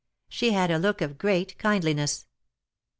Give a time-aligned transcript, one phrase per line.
[0.29, 2.25] She had a look of great kindliness.